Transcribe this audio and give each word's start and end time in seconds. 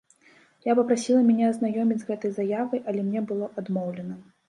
Я 0.67 0.75
папрасіла 0.79 1.21
мяне 1.27 1.45
азнаёміць 1.51 1.99
з 2.07 2.09
гэтай 2.09 2.35
заявай, 2.41 2.85
але 2.93 3.01
мне 3.11 3.27
было 3.33 3.55
адмоўлена. 3.61 4.23